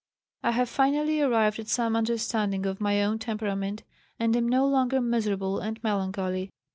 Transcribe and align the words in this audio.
I 0.41 0.49
have 0.53 0.67
finally 0.67 1.21
arrived 1.21 1.59
at 1.59 1.67
some 1.67 1.95
understanding 1.95 2.65
of 2.65 2.81
my 2.81 3.03
own 3.03 3.19
temperament, 3.19 3.83
and 4.17 4.35
am 4.35 4.49
no 4.49 4.67
longer 4.67 4.99
miserable 4.99 5.59
and 5.59 5.77
melancholy. 5.83 6.49